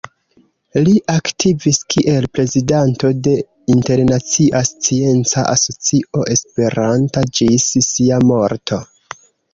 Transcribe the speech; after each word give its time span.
Li 0.85 0.93
aktivis 1.15 1.79
kiel 1.93 2.25
prezidanto 2.37 3.11
de 3.27 3.35
Internacia 3.75 4.63
Scienca 4.71 5.47
Asocio 5.53 6.27
Esperanta 6.37 7.25
ĝis 7.41 7.69
sia 7.91 8.23
morto. 8.33 8.81